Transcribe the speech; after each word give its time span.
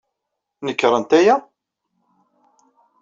Nekṛent 0.65 1.11
aya? 1.19 1.35